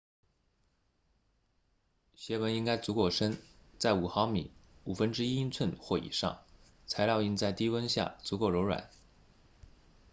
[2.15, 3.37] 鞋纹应该足够深
[3.77, 4.49] 在5毫米
[4.85, 6.41] 1/5 英寸或以上
[6.87, 8.89] 材料应在低温下足够柔软